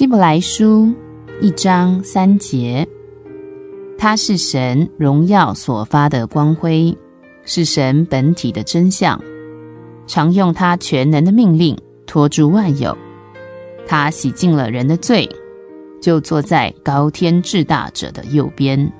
[0.00, 0.90] 希伯来书
[1.42, 2.88] 一章三节，
[3.98, 6.96] 他是神荣耀所发的光辉，
[7.44, 9.20] 是神本体的真相，
[10.06, 11.76] 常用他全能的命令
[12.06, 12.96] 托住万有。
[13.86, 15.28] 他洗净了人的罪，
[16.00, 18.90] 就坐在高天至大者的右边。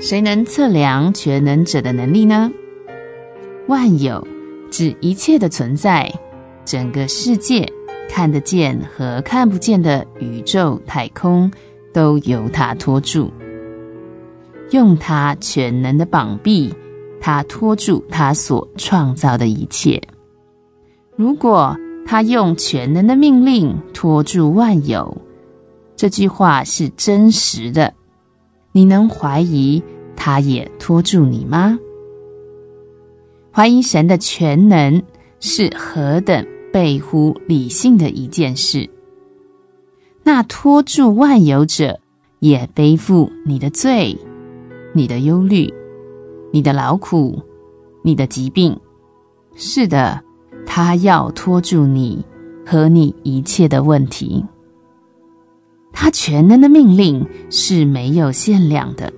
[0.00, 2.50] 谁能测量全能者的能力呢？
[3.68, 4.26] 万有
[4.70, 6.10] 指一切的存在，
[6.64, 7.70] 整个世界
[8.10, 11.48] 看得见和看不见的宇宙太空，
[11.94, 13.32] 都由他托住。
[14.72, 16.74] 用他全能的膀臂，
[17.20, 20.02] 他托住他所创造的一切。
[21.16, 25.16] 如果他用全能的命令托住万有，
[25.94, 27.94] 这句话是真实的。
[28.72, 29.80] 你能怀疑
[30.16, 31.78] 他也托住你吗？
[33.52, 35.00] 怀疑神的全能
[35.38, 38.88] 是何等背乎理性的一件事。
[40.22, 42.00] 那托住万有者
[42.38, 44.16] 也背负你的罪、
[44.94, 45.72] 你的忧虑、
[46.52, 47.40] 你的劳苦、
[48.02, 48.78] 你的疾病。
[49.56, 50.22] 是的，
[50.64, 52.24] 他要托住你
[52.64, 54.44] 和你一切的问题。
[55.92, 59.12] 他全能的命令是没有限量的，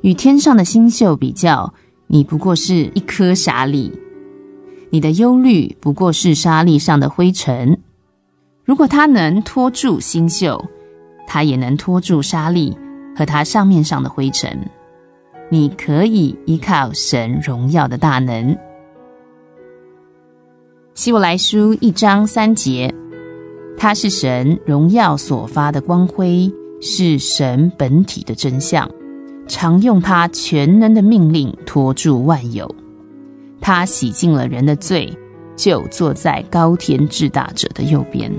[0.00, 1.74] 与天上的星宿比较，
[2.06, 3.90] 你不过是一颗沙粒；
[4.90, 7.78] 你的忧虑不过是沙粒上的灰尘。
[8.64, 10.64] 如果他能托住星宿，
[11.26, 12.76] 他也能托住沙粒
[13.16, 14.58] 和它上面上的灰尘。
[15.48, 18.56] 你可以依靠神荣耀的大能。
[20.94, 22.92] 希伯来书一章三节。
[23.78, 28.90] 他是神荣耀所发的光辉，是神本体的真相，
[29.46, 32.74] 常用他全能的命令托住万有。
[33.60, 35.12] 他洗净了人的罪，
[35.56, 38.32] 就坐在高天至大者的右边。